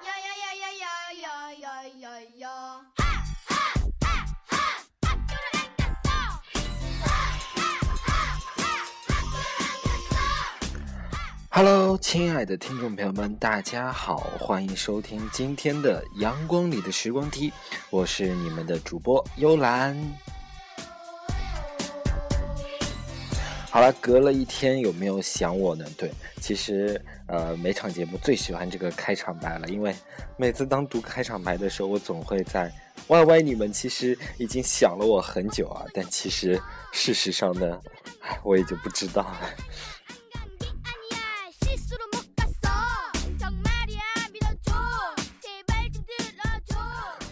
[0.00, 0.70] 呀呀呀呀
[1.12, 1.66] 呀呀呀
[1.98, 2.46] 呀呀！
[2.94, 3.02] 哈
[3.46, 3.50] 哈
[3.98, 4.06] 哈
[4.46, 4.54] 哈！
[5.02, 6.08] 哈，就是爱的骚！
[11.02, 11.16] 哈
[11.50, 17.50] ！Hello，亲爱的听众朋友们，大家好，欢迎收听今天的《阳光里的时光梯》，
[17.90, 19.96] 我是你们的主播幽兰。
[23.70, 25.84] 好了，隔了一天，有没有想我呢？
[25.96, 26.10] 对，
[26.40, 29.94] 其实呃，每场节目最喜欢这个开场白了，因为
[30.38, 32.72] 每次当读开场白的时候，我总会在
[33.08, 36.60] YY 你们其实已经想了我很久啊，但其实
[36.92, 37.78] 事实上呢，
[38.20, 39.40] 唉，我也就不知道了。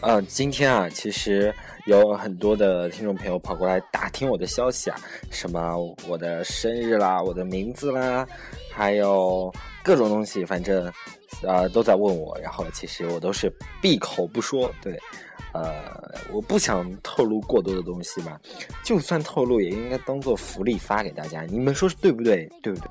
[0.03, 1.53] 呃，今天啊，其实
[1.87, 4.99] 有很多的听众朋友跑过来打听我的消息啊，
[5.31, 5.77] 什么
[6.09, 8.27] 我的生日啦，我的名字啦，
[8.73, 9.53] 还有
[9.85, 10.93] 各种东西，反正
[11.43, 12.37] 呃都在问我。
[12.43, 14.99] 然后其实我都是闭口不说，对，
[15.55, 18.37] 呃，我不想透露过多的东西嘛，
[18.85, 21.43] 就算透露，也应该当做福利发给大家。
[21.43, 22.51] 你们说对不对？
[22.63, 22.91] 对不对？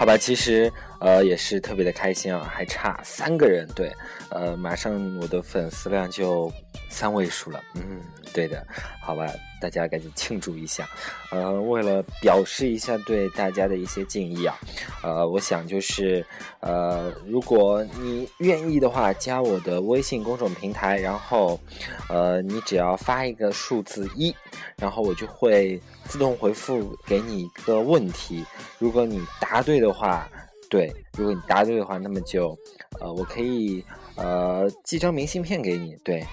[0.00, 3.92] 好吧，其实呃也是特别的开心啊，还差三个人，对，
[4.30, 6.50] 呃，马上我的粉丝量就
[6.90, 8.02] 三位数了，嗯，
[8.34, 8.66] 对的，
[9.00, 9.26] 好吧，
[9.60, 10.86] 大家赶紧庆祝一下，
[11.30, 14.58] 呃，为了表示一下对大家的一些敬意啊，
[15.02, 16.24] 呃，我想就是
[16.58, 21.58] 呃，如果你愿意的话，加我的微信公众平台，然后
[22.08, 24.34] 呃，你只要发一个数字一，
[24.76, 28.44] 然后我就会自动回复给你一个问题。
[28.78, 30.28] 如果你答对的话，
[30.68, 32.58] 对，如果你答对的话，那么就，
[33.00, 33.84] 呃，我可以，
[34.16, 36.26] 呃，寄张明信片给你，对。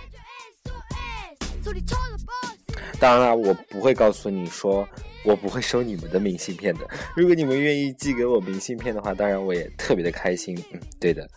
[3.00, 4.88] 当然啦，我不会告诉你说，
[5.24, 6.88] 我不会收你们的明信片的。
[7.16, 11.28] 如果你们愿意寄给我明信片的话，当然我也特别的开心，嗯，对的。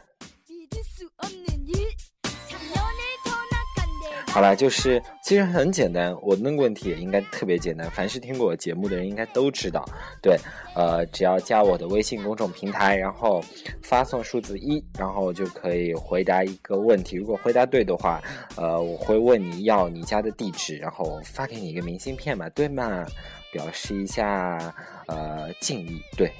[4.33, 7.91] 好了，就是其实很简单，我那个问题也应该特别简单。
[7.91, 9.85] 凡是听过我节目的人应该都知道，
[10.23, 10.39] 对，
[10.77, 13.43] 呃，只要加我的微信公众平台，然后
[13.83, 17.17] 发送数字一，然后就可以回答一个问题。
[17.17, 18.23] 如果回答对的话，
[18.57, 23.05] 呃，我会问你要你家的地址，然后发给你一个明信片嘛，对吗？
[23.53, 24.73] 表示一下
[25.07, 26.31] 呃敬意，对，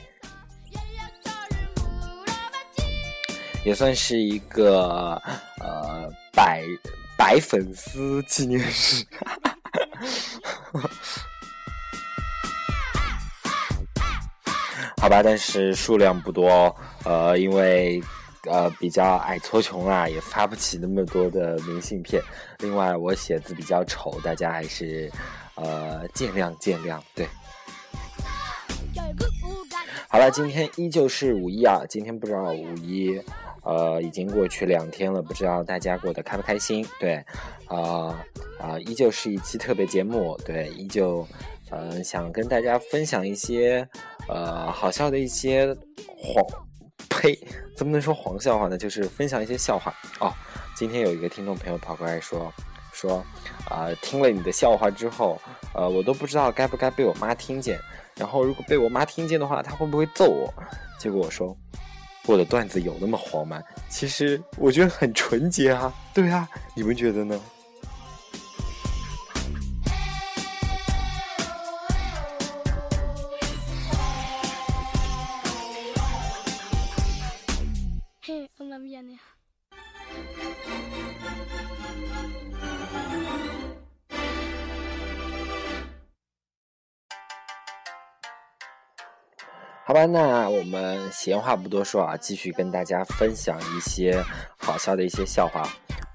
[3.65, 5.21] 也算是一个
[5.59, 6.63] 呃百。
[7.21, 9.05] 白粉丝纪念日，
[14.97, 18.03] 好吧，但是数量不多，呃，因为
[18.47, 22.23] 呃比较矮矬穷啊，也发不起那么多的明信片。
[22.61, 25.13] 另外，我写字比较丑，大家还是
[25.57, 26.99] 呃见谅见谅。
[27.15, 27.29] 对，
[30.09, 33.21] 好了，今天依旧是五一啊，今天不知道五一。
[33.71, 36.85] 呃，已经过去两天了，不知道大家过得开不开心？
[36.99, 37.25] 对，
[37.67, 38.21] 啊
[38.59, 41.25] 啊，依旧是一期特别节目，对，依旧，
[41.71, 43.89] 呃，想跟大家分享一些
[44.29, 45.73] 呃好笑的一些
[46.19, 46.45] 黄，
[47.09, 47.39] 呸，
[47.77, 48.77] 怎么能说黄笑话呢？
[48.77, 50.33] 就是分享一些笑话哦。
[50.75, 52.53] 今天有一个听众朋友跑过来说，
[52.93, 53.25] 说
[53.69, 55.41] 啊，听了你的笑话之后，
[55.75, 57.79] 呃，我都不知道该不该被我妈听见，
[58.17, 60.53] 然后如果被我妈听见的话，她会不会揍我？
[60.99, 61.57] 结果我说。
[62.27, 63.61] 我的段子有那么黄吗？
[63.89, 67.41] 其实我觉得很纯洁啊，对啊，你们觉得呢？
[90.07, 94.25] 那我们闲话不多说啊，继续跟大家分享一些
[94.59, 95.69] 好笑的一些笑话。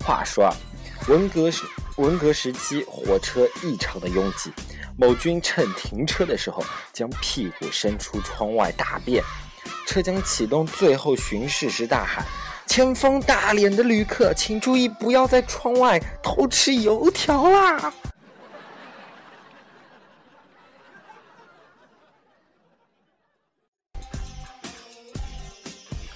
[0.06, 0.54] 话说啊，
[1.08, 1.64] 文革时
[1.98, 4.52] 文革时期火车异常的拥挤，
[4.98, 6.64] 某军趁停车的时候
[6.94, 9.24] 将屁股伸出窗外大便，
[9.88, 12.24] 车将启动最后巡视时大喊
[12.68, 17.94] ：“前方大脸的旅客，请注意不要在窗外偷吃油条啦！”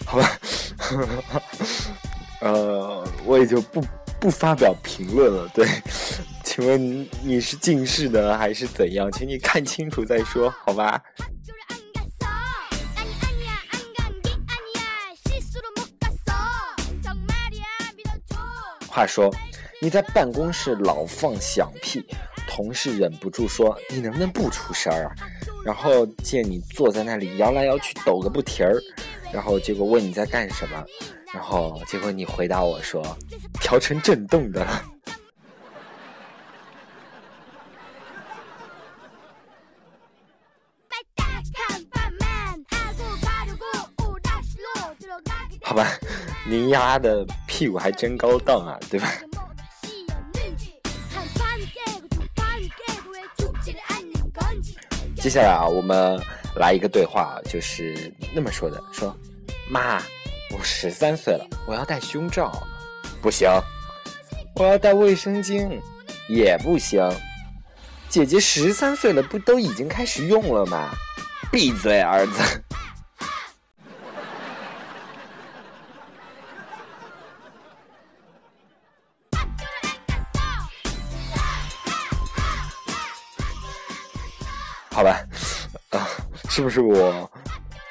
[0.10, 0.40] 好吧，
[2.42, 3.80] 呃，我也就不
[4.20, 5.48] 不发表评论了。
[5.54, 5.68] 对，
[6.44, 9.12] 请问你是近视的，还是怎样？
[9.12, 11.00] 请你看清楚再说，好吧？
[18.88, 19.32] 话说，
[19.80, 22.04] 你在办公室老放响屁，
[22.48, 25.12] 同事忍不住说：“你能不能不出声啊？”
[25.64, 28.82] 然后见你坐在那里摇来摇去抖个不停儿，
[29.32, 30.86] 然后结果问你在干什么，
[31.34, 33.04] 然后结果你回答我说
[33.62, 34.66] ：“调成震动的。
[45.62, 45.88] ”好吧，
[46.48, 49.08] 您丫的屁股还真高档啊，对吧？
[55.16, 56.20] 接下来啊，我们
[56.60, 59.18] 来一个对话，就是那么说的：说，
[59.70, 59.98] 妈，
[60.52, 62.52] 我十三岁了，我要戴胸罩，
[63.22, 63.50] 不行；
[64.56, 65.80] 我要戴卫生巾，
[66.28, 67.02] 也不行。
[68.10, 70.92] 姐姐十三岁了，不都已经开始用了吗？
[71.50, 72.64] 闭嘴，儿子。
[84.92, 85.22] 好吧，
[85.92, 86.10] 啊，
[86.50, 87.32] 是不是我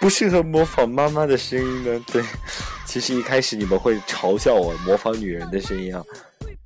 [0.00, 2.04] 不适合模仿妈妈的声音呢？
[2.08, 2.22] 对，
[2.84, 6.02] 其实一开始你们会嘲笑我模仿女人的声音啊，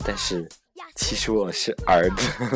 [0.05, 0.49] 但是
[0.97, 2.29] 其实我是儿子。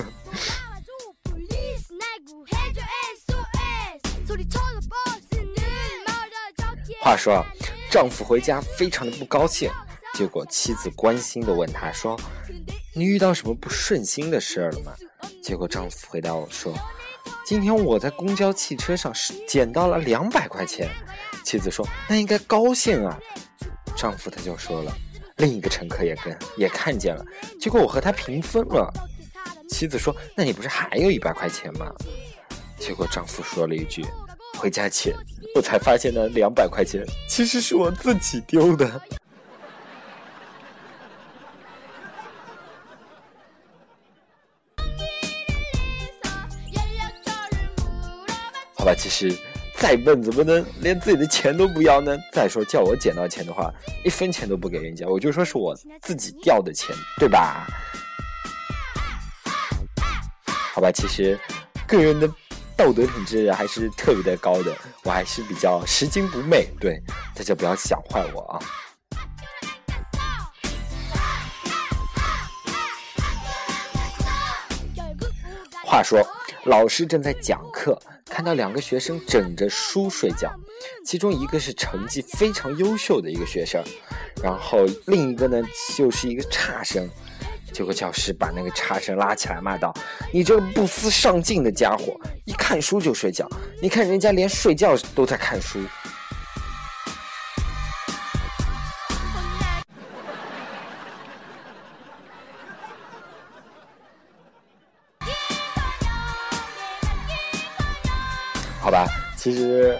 [7.02, 7.44] 话说，
[7.88, 9.70] 丈夫回家非常的不高兴，
[10.14, 12.18] 结果妻子关心的问他说
[12.94, 14.92] ：“你遇到什么不顺心的事儿了吗？”
[15.40, 16.74] 结果丈夫回答我说。
[17.44, 19.12] 今天我在公交汽车上
[19.46, 20.88] 捡到了两百块钱，
[21.44, 23.18] 妻子说：“那应该高兴啊。”
[23.96, 24.92] 丈夫他就说了
[25.38, 27.24] ：“另一个乘客也跟也看见了，
[27.60, 28.92] 结果我和他平分了。”
[29.70, 31.92] 妻子说：“那你不是还有一百块钱吗？”
[32.78, 34.04] 结果丈夫说了一句
[34.58, 35.14] ：“回家前
[35.54, 39.00] 我才发现那两百块钱其实是我自己丢的。”
[48.86, 49.36] 吧，其实
[49.74, 52.16] 再笨怎么能连自己的钱都不要呢？
[52.32, 53.68] 再说叫我捡到钱的话，
[54.04, 57.66] 一分钱都不给人家，我就说是我自己掉的钱，对吧？
[60.72, 61.36] 好吧，其实
[61.84, 62.28] 个人的
[62.76, 64.72] 道德品质还是特别的高的，
[65.02, 67.02] 我还是比较拾金不昧，对
[67.34, 68.60] 大家不要想坏我啊。
[75.82, 76.24] 话说，
[76.66, 78.00] 老师正在讲课。
[78.26, 80.52] 看到两个学生枕着书睡觉，
[81.04, 83.82] 其中一个是成绩非常优秀的一个学生，
[84.42, 85.62] 然后另一个呢
[85.96, 87.08] 就是一个差生。
[87.72, 89.94] 结果教师把那个差生拉起来骂道
[90.32, 93.48] ：“你这个不思上进的家伙，一看书就睡觉。
[93.82, 95.78] 你看人家连睡觉都在看书。”
[108.86, 109.04] 好吧，
[109.36, 109.98] 其实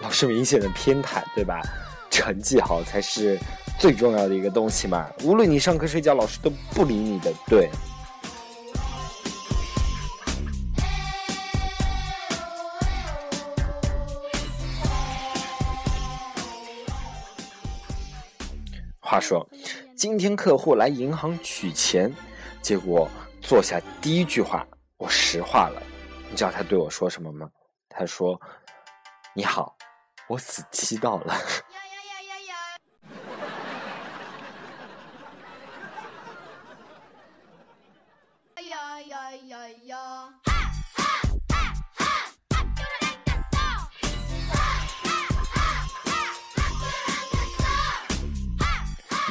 [0.00, 1.60] 老师明显的偏袒，对吧？
[2.08, 3.36] 成绩好才是
[3.80, 5.10] 最重要的一个东西嘛。
[5.24, 7.32] 无论你上课睡觉，老师都不理你的。
[7.48, 7.68] 对。
[19.00, 19.44] 话说，
[19.96, 22.14] 今天客户来银行取钱，
[22.62, 23.10] 结果
[23.40, 24.64] 坐下第一句话，
[24.96, 25.82] 我实话了。
[26.30, 27.48] 你知道他对我说什么吗？
[27.98, 28.40] 他说
[29.34, 29.74] ：“你好，
[30.28, 31.34] 我死期到了。”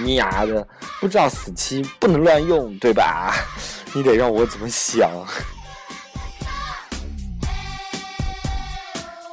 [0.03, 0.67] 你丫的，
[0.99, 3.33] 不知道死期不能乱用，对吧？
[3.95, 5.09] 你得让我怎么想？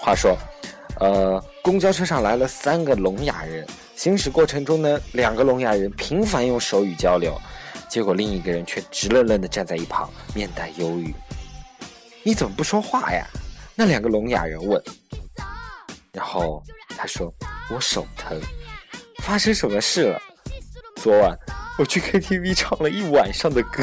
[0.04, 0.36] 话说，
[1.00, 7.40] 呃，公交车上来了三个聋哑人，行驶过程中呢，两个聋哑人频繁用手语交流，
[7.88, 11.14] 结果另一个人却直愣愣地站在一旁，面带忧郁。
[12.22, 13.26] 你怎么不说话呀？
[13.74, 14.82] 那两个聋哑人问。
[16.12, 17.32] 然后他说
[17.74, 18.38] ：“我手疼。”
[19.24, 20.20] 发生什么事了？
[20.96, 21.34] 昨晚
[21.78, 23.82] 我去 KTV 唱了一晚上的歌。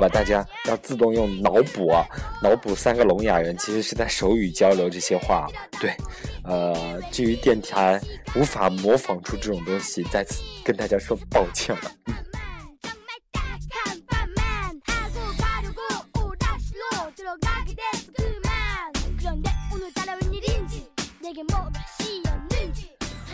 [0.00, 2.04] 吧，大家要自动用脑补啊，
[2.42, 5.46] 脑补三个聋哑人其实是在手语交流这些话。
[5.78, 5.94] 对，
[6.42, 8.00] 呃，至于电台
[8.34, 11.92] 无法模仿出这种东西，再次跟大家说抱歉了。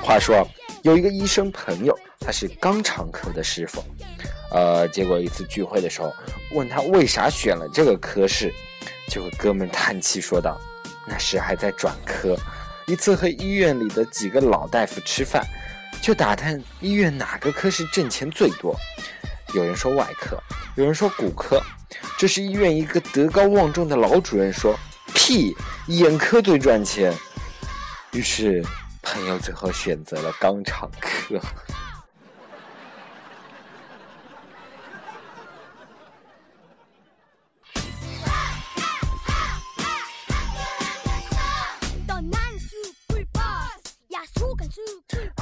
[0.02, 0.46] 话说，
[0.82, 3.82] 有一个医生朋友，他是肛肠科的师傅，
[4.50, 6.14] 呃，结果一次聚会的时候，
[6.52, 8.52] 问他为啥选了这个科室，
[9.08, 10.60] 结果哥们叹气说道
[11.06, 12.36] ：“那时还在转科，
[12.86, 15.44] 一次和医院里的几个老大夫吃饭，
[16.00, 18.74] 就打探医院哪个科室挣钱最多。
[19.54, 20.36] 有人说外科，
[20.76, 21.60] 有人说骨科，
[22.18, 24.78] 这是医院一个德高望重的老主任说：
[25.14, 25.56] 屁，
[25.88, 27.12] 眼科最赚钱。
[28.12, 28.64] 于是。”
[29.08, 31.40] 朋友最后选择了肛肠科。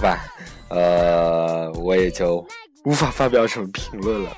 [0.05, 0.23] 吧，
[0.69, 2.47] 呃，我也就
[2.85, 4.37] 无法发表什么评论了。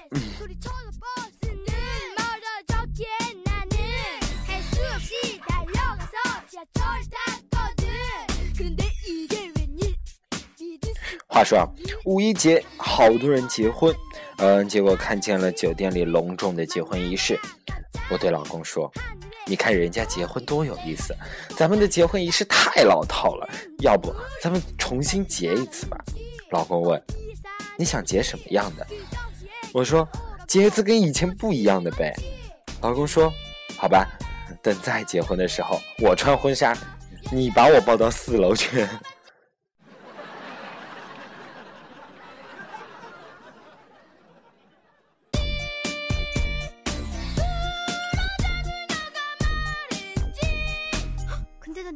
[11.27, 11.67] 话说啊，
[12.05, 13.93] 五一节好多人结婚，
[14.39, 17.39] 嗯，结果看见了酒店里隆重的结婚仪式。
[18.09, 18.91] 我对老公说
[19.47, 21.17] ：“你看人家结婚多有意思，
[21.57, 23.49] 咱们的结婚仪式太老套了，
[23.79, 24.13] 要不
[24.43, 25.97] 咱们重新结一次吧？”
[26.51, 27.01] 老公问
[27.79, 28.87] ：“你想结什么样的？”
[29.73, 30.09] 我说
[30.49, 32.13] ：“结一次跟以前不一样的呗。”
[32.83, 33.33] 老公说
[33.79, 34.07] ：“好吧，
[34.63, 36.77] 等再结婚的时候，我穿婚纱，
[37.33, 38.87] 你把我抱到四楼去。”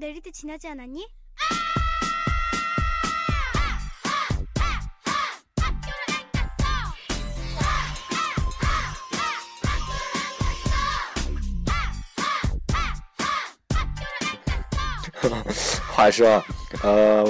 [15.92, 16.42] 话说，
[16.82, 17.22] 呃，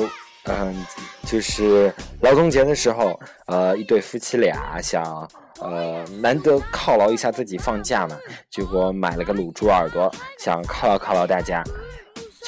[0.45, 0.87] 嗯，
[1.27, 5.29] 就是劳动节的时候，呃，一对夫妻俩想，
[5.61, 8.17] 呃，难得犒劳一下自己放假嘛，
[8.49, 10.09] 结果买了个卤猪耳朵，
[10.39, 11.65] 想犒劳犒劳大家。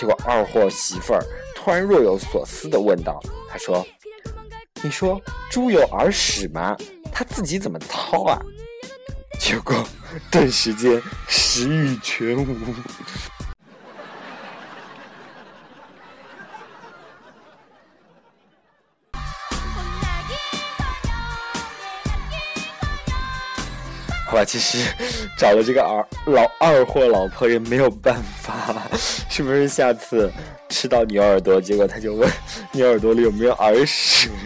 [0.02, 3.86] 结果二货媳妇儿突然若有所思地问道：“他说，
[4.82, 6.76] 你说猪有耳屎吗？
[7.12, 8.42] 他自己怎么掏啊？”
[9.38, 9.86] 结果
[10.28, 12.44] 顿时间食欲全无。
[24.32, 24.78] 好吧，其实
[25.36, 28.88] 找了这个二老二货老婆也没有办法，
[29.28, 29.68] 是不是？
[29.68, 30.32] 下次
[30.70, 32.26] 吃到牛耳朵，结果他就问
[32.72, 34.30] 牛耳朵里有没有耳屎？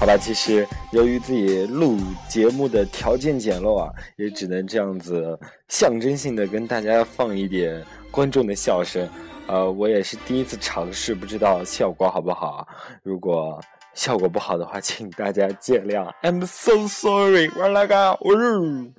[0.00, 1.98] 好吧，其实由于自己录
[2.30, 9.06] 节目的条件简陋啊，也只能这样子象征性的跟大家放一点观众的笑声。
[9.48, 12.66] 呃，我也是第一次尝试，不知道效果好不好。
[13.02, 13.60] 如果
[13.94, 16.10] 效果不好的话，请大家见谅。
[16.22, 17.48] I'm so sorry。
[17.58, 18.92] 玩那个，呜。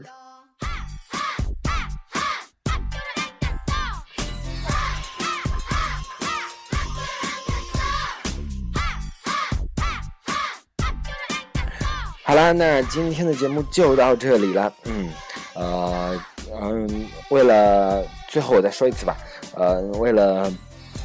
[12.25, 14.73] 好啦，那今天的节目就到这里了。
[14.85, 15.09] 嗯，
[15.55, 16.19] 呃，
[16.61, 19.17] 嗯，为了最后我再说一次吧。
[19.55, 20.51] 呃，为了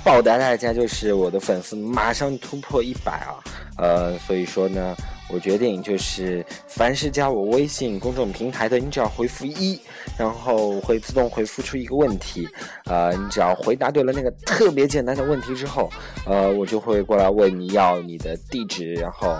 [0.04, 3.36] 报答大家，就是我的粉丝马上突破一百啊。
[3.76, 4.96] 呃，所以说呢，
[5.28, 9.80] 我决定就是，凡是加我微信公众平台的，你只要回复一，
[10.16, 12.48] 然后会自动回复出一个问题，
[12.86, 15.88] 呃，你只要回答对了那个特别简单的问题之后，
[16.26, 19.36] 呃，我就会过来问你要你的地址，然后，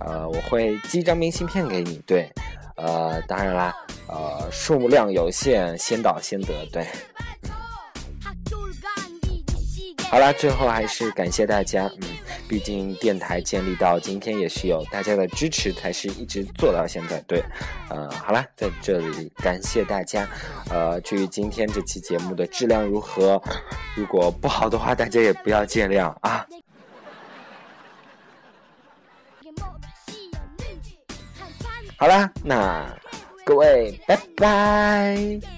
[0.00, 2.30] 呃，我会寄一张明信片给你，对，
[2.76, 3.74] 呃，当然啦，
[4.08, 6.84] 呃，数量有限，先到先得，对。
[10.10, 12.08] 好啦，最后还是感谢大家，嗯，
[12.48, 17.20] 毕竟电台建立到今天也是有大家的支持，才是一直做到现在。
[17.28, 17.44] 对，
[17.90, 20.26] 呃，好啦，在这里感谢大家。
[20.70, 23.40] 呃，至于今天这期节目的质量如何，
[23.94, 26.46] 如果不好的话，大家也不要见谅啊。
[31.98, 32.88] 好啦，那
[33.44, 35.57] 各位，拜拜。